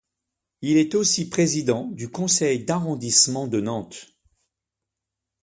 [0.63, 4.17] Il est aussi président du conseil d'arrondissement de Nantes.